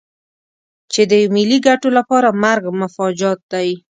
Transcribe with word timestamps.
چې 0.91 1.01
د 1.11 1.13
ملي 1.35 1.59
ګټو 1.67 1.89
لپاره 1.97 2.37
مرګ 2.43 2.63
مفاجات 2.81 3.39
دی. 3.53 3.69